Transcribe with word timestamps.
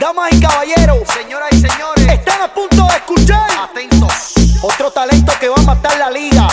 Damas 0.00 0.32
y 0.32 0.40
caballeros, 0.40 0.96
señoras 1.08 1.50
y 1.52 1.60
señores, 1.60 2.08
están 2.08 2.40
a 2.40 2.48
punto 2.54 2.86
de 2.86 2.94
escuchar. 2.94 3.50
Atentos. 3.50 4.32
Otro 4.62 4.90
talento 4.90 5.30
que 5.38 5.50
va 5.50 5.56
a 5.58 5.62
matar 5.62 5.98
la 5.98 6.10
liga. 6.10 6.48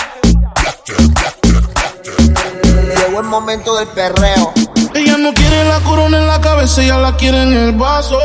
Llegó 2.97 3.21
el 3.21 3.25
momento 3.27 3.77
del 3.77 3.87
perreo. 3.87 4.51
Ella 4.93 5.17
no 5.17 5.33
quiere 5.33 5.63
la 5.63 5.79
corona 5.79 6.17
en 6.17 6.27
la 6.27 6.41
cabeza, 6.41 6.81
ella 6.81 6.97
la 6.97 7.15
quiere 7.15 7.43
en 7.43 7.53
el 7.53 7.71
vaso. 7.71 8.19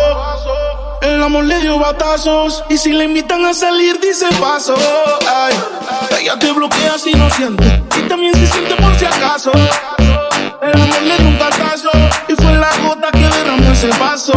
El 1.03 1.23
amor 1.23 1.45
le 1.45 1.61
dio 1.61 1.79
batazos 1.79 2.65
y 2.69 2.77
si 2.77 2.93
le 2.93 3.05
invitan 3.05 3.45
a 3.45 3.55
salir 3.55 4.01
dice 4.01 4.27
paso. 4.41 4.75
Ay, 5.33 5.55
ella 6.21 6.37
te 6.37 6.51
bloquea 6.51 6.99
si 6.99 7.13
no 7.13 7.31
siente 7.31 7.85
y 7.97 8.09
también 8.09 8.35
se 8.35 8.49
siente 8.49 8.75
por 8.75 8.99
si 8.99 9.05
acaso. 9.05 9.53
El 10.63 10.81
amor 10.81 11.03
le 11.03 11.17
dio 11.17 11.29
un 11.29 11.39
batazo 11.39 11.91
y 12.27 12.35
fue 12.35 12.53
la 12.55 12.71
gota 12.79 13.13
que 13.13 13.29
derramó 13.29 13.71
ese 13.71 13.89
paso 13.91 14.33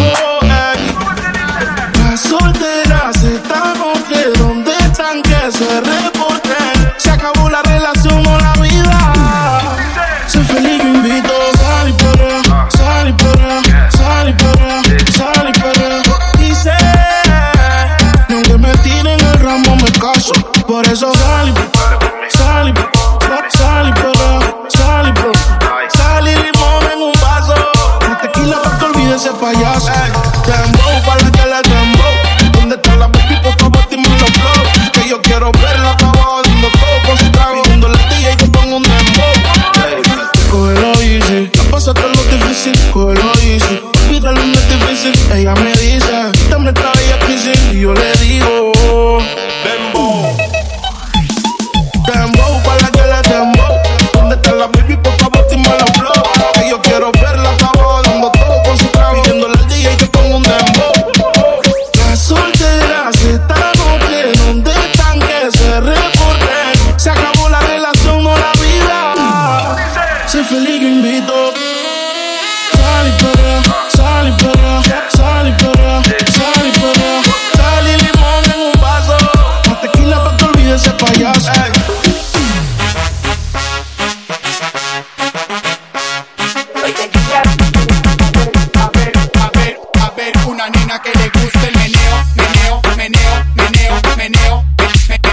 la 90.66 90.80
nena 90.80 90.99
que 90.99 91.11
le 91.19 91.30
gusta 91.30 91.67
el 91.67 91.75
meneo, 91.75 92.16
meneo, 92.35 92.81
meneo, 92.97 93.45
meneo, 93.55 94.02
meneo, 94.17 94.63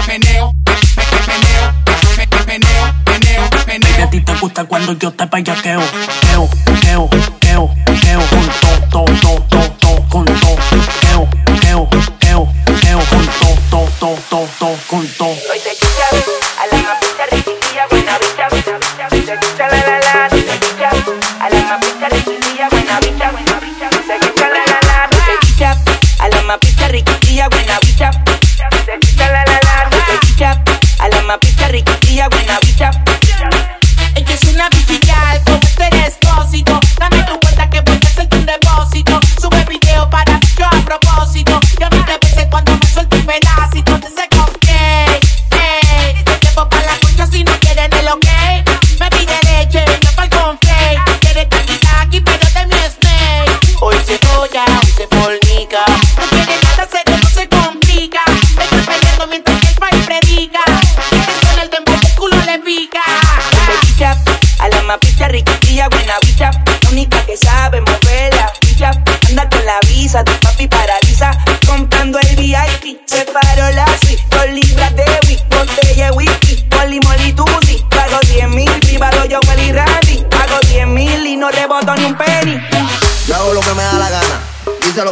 meneo, 0.07 0.53
meneo, 1.27 1.73
meneo, 2.47 2.93
meneo, 3.07 3.49
meneo. 3.67 4.05
A 4.05 4.09
ti 4.09 4.21
te 4.21 4.33
gusta 4.35 4.65
cuando 4.65 4.93
yo 4.93 5.11
te 5.11 5.25
payaqueo, 5.27 5.81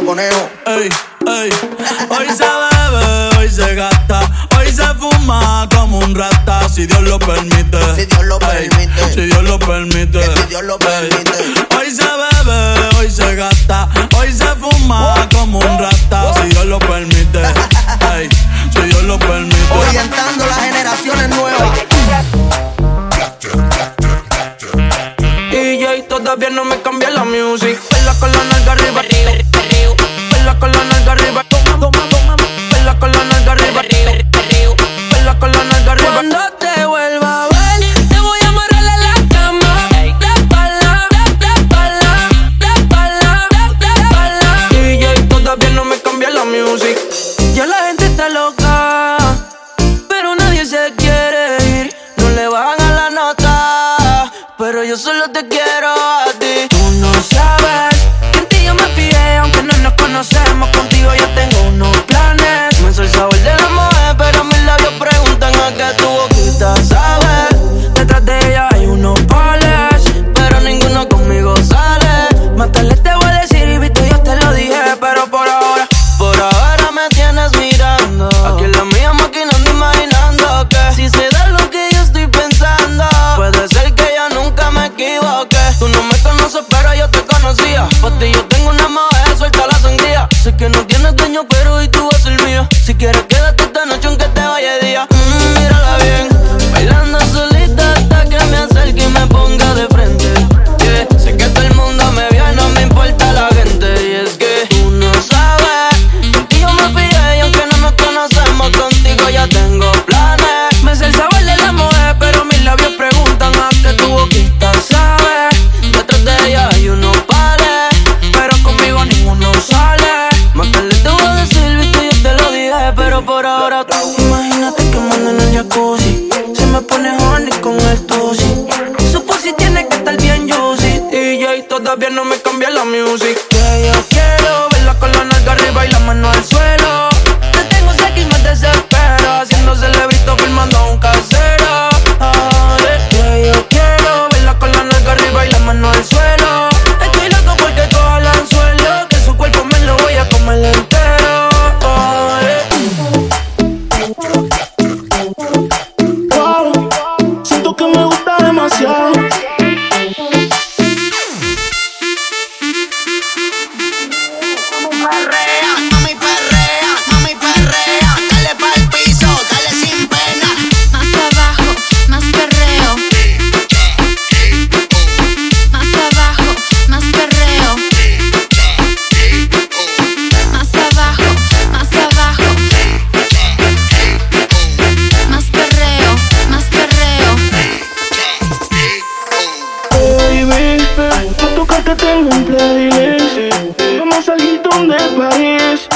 con 0.04 0.18
ellos. 0.18 0.51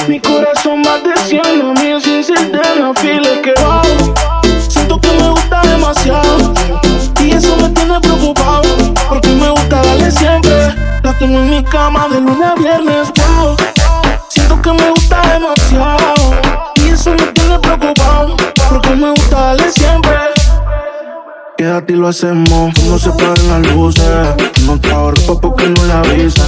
Mi 0.07 0.21
corazón 0.21 0.81
va 0.83 0.99
deseando 0.99 1.73
mío 1.81 1.99
sin 1.99 2.23
sentir 2.23 2.56
quédate 21.67 21.93
y 21.93 21.95
lo 21.97 22.07
hacemos. 22.07 22.71
No 22.87 22.97
se 22.97 23.09
paren 23.11 23.47
las 23.49 23.73
luces. 23.73 24.05
No 24.65 24.79
te 24.79 24.89
ahorro 24.89 25.39
porque 25.41 25.67
no 25.67 25.83
la 25.85 25.99
avisa. 25.99 26.45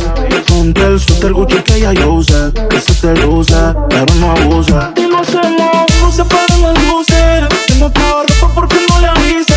Ponte 0.48 0.82
el 0.82 1.00
suéter 1.00 1.34
Gucci 1.34 1.58
que 1.58 1.76
ella 1.76 1.94
yo 1.94 2.14
usa. 2.14 2.52
Que 2.70 2.80
se 2.80 2.94
te 2.94 3.14
luce, 3.26 3.54
pero 3.90 4.14
no 4.16 4.32
abusa. 4.32 4.94
Y 4.96 5.08
no 5.08 5.22
se 5.26 5.42
no 6.02 6.12
se 6.12 6.24
paren 6.24 6.62
las 6.62 6.78
luces. 6.88 7.80
No 7.80 7.92
te 7.92 8.02
ahorro 8.02 8.52
porque 8.56 8.78
no 8.90 9.02
la 9.02 9.12
avisa. 9.12 9.56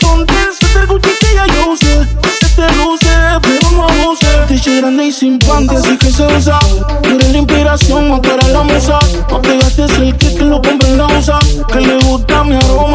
Ponte 0.00 0.32
el 0.32 0.54
suéter 0.58 0.86
Gucci 0.86 1.10
que 1.20 1.30
ella 1.32 1.46
yo 1.54 1.72
usa. 1.72 2.08
Que 2.22 2.30
se 2.40 2.48
te 2.56 2.66
luce, 2.76 3.12
pero 3.42 3.70
no 3.72 3.88
abusa. 3.88 4.46
Tiche 4.46 4.80
grande 4.80 5.06
y 5.06 5.12
sin 5.12 5.38
panty, 5.38 5.76
así 5.76 5.98
que 5.98 6.10
se 6.10 6.26
usa. 6.26 6.58
Tú 7.02 7.10
eres 7.10 7.32
la 7.32 7.38
inspiración, 7.38 8.08
no 8.08 8.20
tú 8.20 8.30
la 8.50 8.62
musa. 8.62 8.98
No 9.30 9.42
pegaste 9.42 9.84
el 9.84 10.16
que 10.16 10.30
te 10.30 10.44
lo 10.44 10.62
compré 10.62 10.88
en 10.88 10.98
la 10.98 11.06
usa. 11.06 11.38
Que 11.70 11.80
le 11.80 11.98
gusta 11.98 12.44
mi 12.44 12.56
aroma 12.56 12.91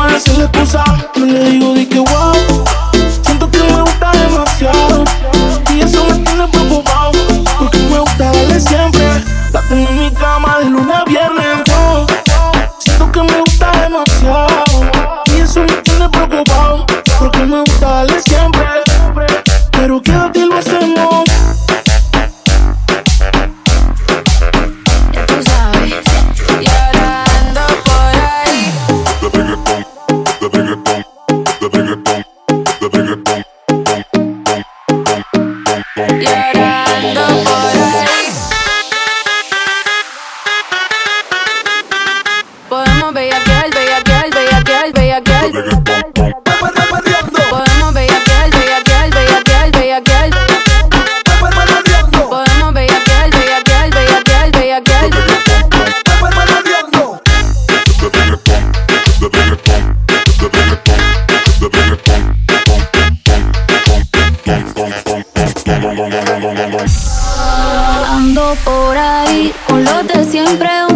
de 70.05 70.23
siempre 70.25 70.86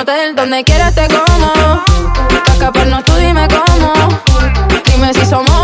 hotel 0.00 0.36
donde 0.36 0.62
quieras 0.64 0.94
te 0.94 1.08
como. 1.08 1.84
Para 2.28 2.52
escaparnos 2.52 3.04
tú 3.04 3.14
dime 3.16 3.48
cómo. 3.48 3.92
Dime 4.84 5.12
si 5.12 5.26
somos 5.26 5.57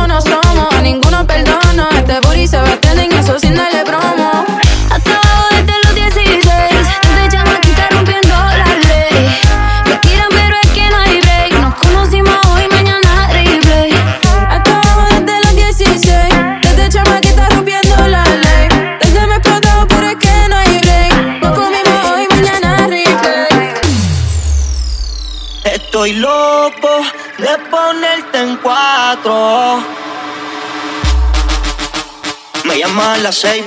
Me 32.64 32.78
llama 32.78 33.14
a 33.14 33.18
las 33.18 33.36
6. 33.36 33.64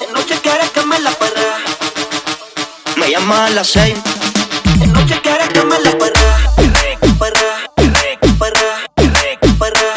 En 0.00 0.12
noche 0.12 0.38
quieres 0.42 0.70
que 0.70 0.84
me 0.84 0.98
la 1.00 1.10
perra. 1.12 1.58
Me 2.96 3.10
llama 3.10 3.46
a 3.46 3.50
las 3.50 3.68
6. 3.68 3.94
En 4.82 4.92
noche 4.92 5.20
quieres 5.22 5.48
que 5.48 5.64
me 5.64 5.78
la 5.80 5.92
perra. 5.96 6.52
Perra, 7.18 7.70
perra, 8.38 8.86
perra, 8.94 9.56
perra. 9.58 9.95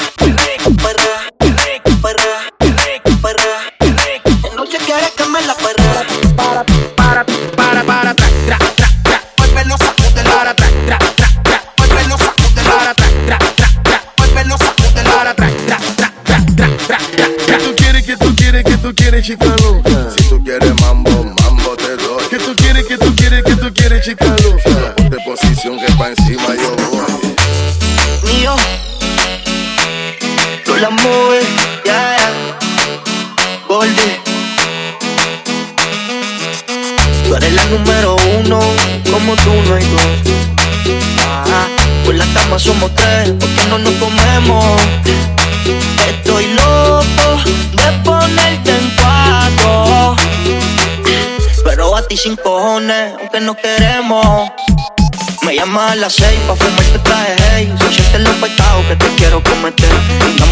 que 18.63 18.77
tú 18.77 18.93
quieres, 18.95 19.25
chica? 19.25 19.45
Si 20.17 20.29
tú 20.29 20.43
quieres 20.43 20.73
mambo, 20.81 21.09
mambo 21.43 21.75
te 21.77 21.95
doy. 21.95 22.23
Que 22.29 22.37
tú 22.37 22.55
quieres, 22.55 22.85
que 22.85 22.97
tú 22.97 23.15
quieres, 23.15 23.43
que 23.43 23.55
tú 23.55 23.73
quieres, 23.73 24.03
chica 24.03 24.25
loca? 24.25 24.95
Ponte 24.95 25.17
posición 25.25 25.79
que 25.79 25.91
pa' 25.93 26.09
encima 26.09 26.55
yo 26.55 26.75
voy. 26.91 28.33
Mío, 28.33 28.55
tú 30.65 30.75
la 30.77 30.89
mueves, 30.89 31.45
ya, 31.85 32.17
ya, 32.17 32.57
Golde. 33.67 34.19
Tú 37.27 37.35
eres 37.35 37.53
la 37.53 37.65
número 37.65 38.15
uno, 38.39 38.59
como 39.11 39.35
tú 39.37 39.53
no 39.67 39.75
hay 39.75 39.85
dos. 39.85 40.03
Ajá, 41.27 41.67
por 42.03 42.15
la 42.15 42.25
cama 42.33 42.59
somos 42.59 42.93
tres, 42.95 43.33
porque 43.39 43.65
no 43.69 43.77
nos 43.79 43.93
comemos. 43.93 44.81
Estoy 46.07 46.45
loco 46.53 47.28
de 47.45 47.91
ponerte 48.03 48.71
en 48.71 48.95
cuatro. 48.97 50.15
Pero 51.63 51.95
a 51.95 52.07
ti 52.07 52.17
sin 52.17 52.35
cojones, 52.35 53.13
aunque 53.19 53.39
no 53.39 53.55
queremos. 53.55 54.51
Me 55.45 55.55
llamas 55.55 55.93
a 55.93 55.95
las 55.95 56.13
seis 56.13 56.39
pa' 56.47 56.55
fumarte 56.55 56.99
traje 56.99 57.35
hey. 57.51 57.73
Siente 57.91 58.19
los 58.19 58.35
pecados 58.35 58.85
que 58.85 58.95
te 58.95 59.07
quiero 59.15 59.41
cometer. 59.41 59.89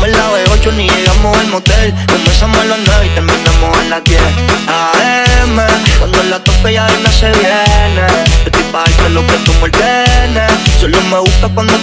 Me 0.01 0.07
la 0.07 0.35
de 0.35 0.43
ocho 0.51 0.71
ni 0.71 0.89
llegamos 0.89 1.37
al 1.37 1.47
motel. 1.47 1.93
Comenzamos 2.07 2.57
a 2.57 2.65
las 2.65 2.79
nueve 2.85 3.05
y 3.05 3.09
terminamos 3.09 3.77
a 3.77 3.83
las 3.89 4.03
diez. 4.05 4.21
AM, 4.67 5.57
cuando 5.99 6.23
la 6.23 6.43
tope 6.43 6.73
ya 6.73 6.87
no 7.03 7.11
se 7.11 7.29
viene. 7.31 8.07
Estoy 8.45 8.63
pa' 8.71 8.85
lo 9.09 9.25
que 9.27 9.37
tú 9.45 9.53
me 9.53 9.63
ordenes. 9.63 10.51
Solo 10.79 11.01
me 11.03 11.19
gusta 11.19 11.49
cuando 11.49 11.73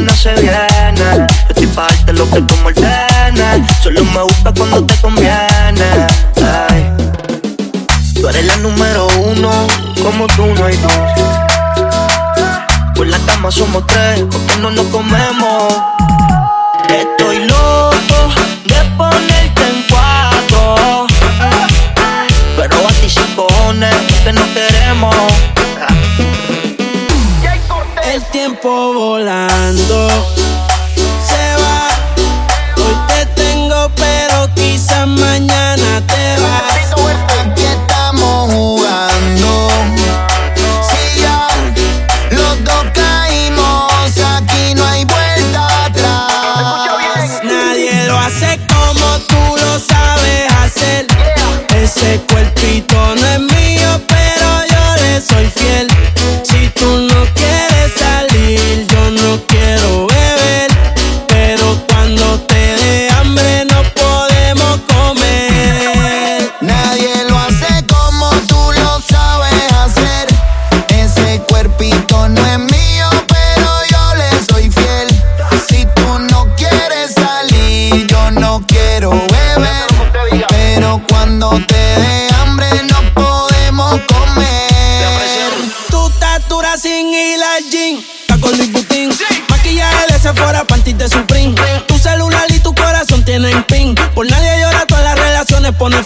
no 0.00 0.12
se 0.14 0.34
viene 0.34 1.26
Estoy 1.48 1.66
pa' 1.68 1.86
darte 1.88 2.12
lo 2.12 2.28
que 2.30 2.40
tú 2.42 2.54
me 2.64 2.72
Solo 3.82 4.04
me 4.04 4.22
gusta 4.22 4.52
cuando 4.56 4.84
te 4.84 4.94
conviene 5.00 6.06
Ay 6.68 7.00
Tú 8.20 8.28
eres 8.28 8.44
la 8.44 8.56
número 8.58 9.06
uno, 9.16 9.50
como 10.02 10.26
tú 10.26 10.44
no 10.44 10.66
hay 10.66 10.76
dos. 10.76 10.92
Por 12.94 13.06
la 13.06 13.18
cama 13.20 13.50
somos 13.50 13.86
tres, 13.86 14.26
porque 14.30 14.56
no 14.60 14.70
nos 14.70 14.84
comemos. 14.88 15.49
Tiempo 28.50 28.92
volando 28.92 30.08
se 31.24 31.62
va. 31.62 31.88
Hoy 32.76 32.96
te 33.06 33.26
tengo, 33.40 33.90
pero 33.94 34.52
quizás 34.54 35.06
mañana 35.06 36.02
te 36.06 36.40
vas. 36.40 36.72
Aquí 37.46 37.62
estamos 37.62 38.52
jugando. 38.52 40.29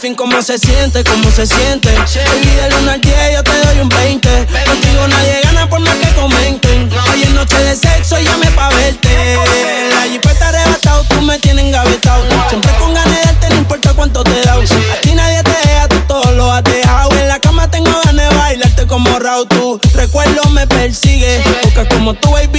Fin. 0.04 0.14
¿Cómo 0.14 0.42
se 0.42 0.58
siente? 0.58 1.02
¿Cómo 1.02 1.30
se 1.30 1.46
siente? 1.46 1.88
Baby, 1.94 2.50
del 2.60 2.74
1 2.82 2.90
al 2.90 3.00
10 3.00 3.16
yo 3.32 3.42
te 3.42 3.58
doy 3.64 3.78
un 3.80 3.88
20. 3.88 4.28
Contigo 4.66 5.08
nadie 5.08 5.40
gana 5.42 5.66
por 5.66 5.80
más 5.80 5.94
que 5.96 6.08
comenten. 6.14 6.90
Hoy 7.10 7.22
es 7.22 7.30
noche 7.30 7.56
de 7.56 7.74
sexo 7.74 8.20
y 8.20 8.24
llame 8.24 8.50
pa' 8.50 8.68
verte. 8.68 9.38
La 9.90 10.02
jipeta 10.02 10.48
arrebatado, 10.48 11.04
tú 11.04 11.22
me 11.22 11.38
tienes 11.38 11.64
engavetado. 11.64 12.22
Siempre 12.50 12.70
con 12.78 12.92
ganas 12.92 13.16
de 13.16 13.22
darte, 13.24 13.48
no 13.48 13.56
importa 13.56 13.94
cuánto 13.94 14.22
te 14.24 14.42
da. 14.42 14.54
A 14.54 15.00
ti 15.00 15.14
nadie 15.14 15.42
te 15.42 15.68
deja, 15.68 15.88
tú 15.88 15.96
todo 16.06 16.32
lo 16.32 16.52
has 16.52 16.64
dejado. 16.64 17.10
En 17.12 17.28
la 17.28 17.38
cama 17.38 17.70
tengo 17.70 17.90
ganas 18.04 18.28
de 18.28 18.36
bailarte 18.36 18.86
como 18.86 19.18
Raúl. 19.18 19.48
Tu 19.48 19.80
recuerdo 19.94 20.42
me 20.50 20.66
persigue. 20.66 21.42
Porque 21.62 21.88
como 21.88 22.12
tu 22.12 22.30
baby 22.30 22.53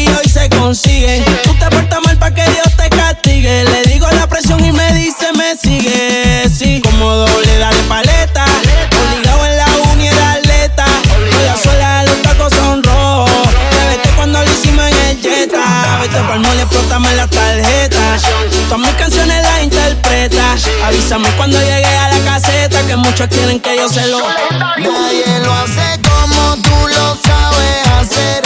Avísame 21.15 21.37
cuando 21.37 21.57
llegue 21.59 21.97
a 21.97 22.09
la 22.09 22.19
caseta. 22.25 22.85
Que 22.85 22.95
muchos 22.97 23.27
quieren 23.27 23.59
que 23.59 23.77
yo 23.77 23.87
se 23.87 24.05
lo. 24.07 24.19
Nadie 24.19 25.39
lo 25.43 25.53
hace 25.53 26.01
como 26.01 26.57
tú 26.57 26.87
lo 26.89 27.15
sabes 27.25 27.87
hacer. 27.99 28.43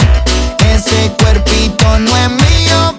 Ese 0.72 1.10
cuerpito 1.20 1.98
no 1.98 2.16
es 2.16 2.30
mío, 2.30 2.94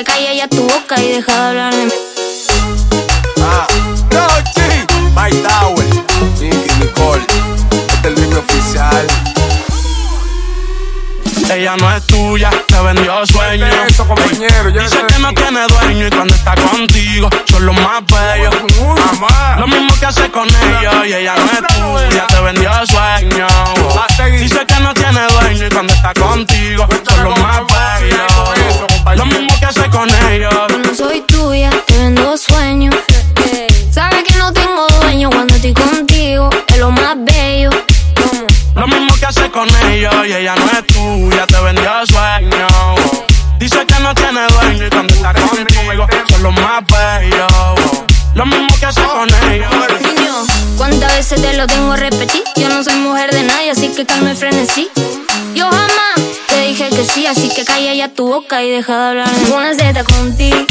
Que 0.00 0.04
calle 0.04 0.34
ya 0.34 0.48
tu 0.48 0.62
boca 0.62 0.98
y 0.98 1.08
deja 1.08 1.30
de 1.30 1.48
hablar 1.48 1.74
de 1.74 1.84
mí. 1.84 1.92
Ah, 3.42 3.66
no, 4.12 4.26
G, 4.54 4.86
My 5.14 5.30
Tower, 5.42 5.86
Nicole, 6.78 7.22
este 7.70 7.98
es 7.98 8.04
el 8.04 8.16
ritmo 8.16 8.38
oficial. 8.38 9.06
Ella 11.52 11.76
no 11.76 11.94
es 11.94 12.06
tuya 12.06 12.50
Dice 14.72 14.98
que 15.06 15.18
no 15.20 15.32
tiene 15.32 15.60
dueño 15.68 16.06
y 16.06 16.10
cuando 16.10 16.34
está 16.34 16.54
contigo 16.54 17.28
son 17.48 17.66
los 17.66 17.80
más 17.80 18.02
bellos. 18.06 18.54
Lo 19.58 19.66
mismo 19.68 19.92
que 20.00 20.06
hace 20.06 20.30
con 20.30 20.48
ellos 20.48 21.06
y 21.06 21.14
ella 21.14 21.34
no 21.36 21.44
es 21.44 21.58
tuya, 21.74 22.26
te 22.26 22.40
vendió 22.40 22.70
sueño. 22.86 23.46
Dice 24.38 24.66
que 24.66 24.80
no 24.80 24.92
tiene 24.94 25.20
dueño 25.40 25.66
y 25.66 25.68
cuando 25.70 25.92
está 25.92 26.14
contigo 26.14 26.86
son 27.08 27.24
los 27.24 27.38
más 27.38 27.60
bellos. 28.00 29.16
Lo 29.16 29.26
mismo 29.26 29.48
que 29.60 29.66
hace 29.66 29.88
con 29.90 30.08
ellos. 30.30 30.52
Cuando 30.68 30.94
soy 30.94 31.20
tuya, 31.22 31.70
te 31.86 31.96
vendo 31.96 32.36
sueño. 32.36 32.90
Sabes 33.92 34.24
que 34.24 34.36
no 34.36 34.52
tengo 34.52 34.88
dueño 35.00 35.30
cuando 35.30 35.54
estoy 35.54 35.74
contigo, 35.74 36.50
es 36.68 36.78
lo 36.78 36.90
más 36.90 37.16
bello. 37.18 37.70
Lo 38.74 38.86
casé 39.32 39.50
con 39.52 39.68
ellos 39.86 40.12
y 40.26 40.32
ella 40.32 40.56
no 40.56 40.66
es 40.72 40.86
tuya, 40.88 41.46
te 41.46 41.60
vendió 41.60 41.88
sueño. 42.06 42.66
Dice 43.60 43.86
que 43.86 44.00
no 44.00 44.12
tiene 44.12 44.40
dueño 44.48 44.86
y 44.86 44.90
cuando 44.90 45.14
está 45.14 45.32
contigo 45.32 46.06
son 46.30 46.42
los 46.42 46.54
más 46.54 46.82
bellos. 46.86 47.52
Lo 48.34 48.44
mismo 48.46 48.68
que 48.80 48.86
hace 48.86 49.02
con 49.02 49.28
oh, 49.32 49.50
ellos. 49.50 49.70
Niño, 50.00 50.32
¿cuántas 50.76 51.14
veces 51.14 51.40
te 51.40 51.52
lo 51.52 51.66
tengo 51.68 51.92
a 51.92 51.96
repetir? 51.96 52.42
Yo 52.56 52.68
no 52.70 52.82
soy 52.82 52.96
mujer 52.96 53.30
de 53.30 53.44
nadie, 53.44 53.70
así 53.70 53.88
que 53.94 54.04
calma 54.04 54.32
y 54.32 54.36
frenesí. 54.36 54.90
Yo 55.54 55.66
jamás 55.66 56.14
te 56.48 56.62
dije 56.62 56.88
que 56.88 57.04
sí, 57.04 57.26
así 57.26 57.50
que 57.54 57.64
calla 57.64 57.94
ya 57.94 58.08
tu 58.08 58.26
boca 58.26 58.64
y 58.64 58.70
deja 58.70 58.96
de 58.96 59.08
hablar. 59.10 59.28
Una 59.54 59.74
Z 59.74 60.02
contigo, 60.04 60.66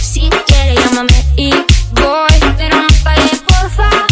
si 0.00 0.30
quieres 0.46 0.78
llámame 0.84 1.24
y 1.36 1.50
voy, 1.50 2.54
pero 2.56 2.82
no 2.82 2.88
pagues, 3.02 3.40
porfa. 3.44 4.09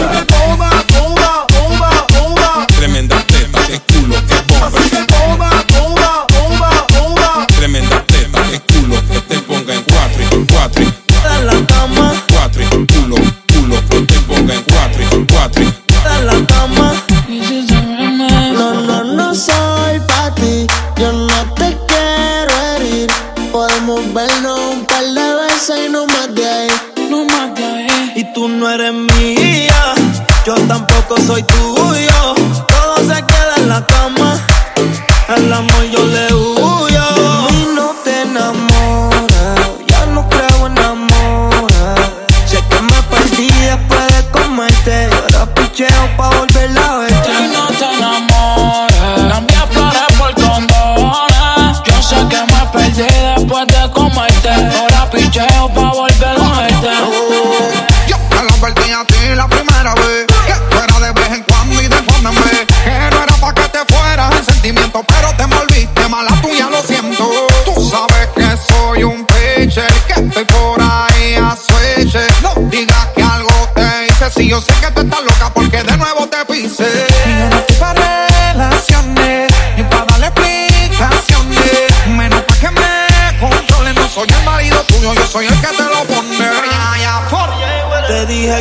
to 0.00 0.56
the. 0.56 0.79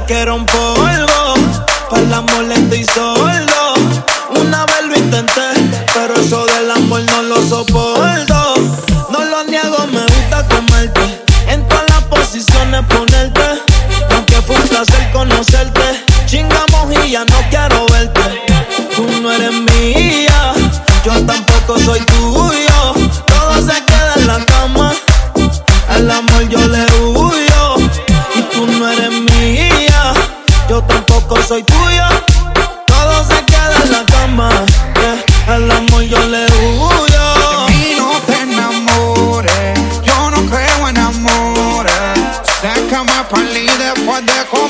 que 0.05 0.13
era 0.13 0.33
un 0.33 0.45
polvo. 0.45 1.33
Para 1.89 2.01
la 2.03 2.21
molesta 2.21 2.75
y 2.75 2.83
sol 2.85 3.48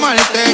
muerte. 0.09 0.48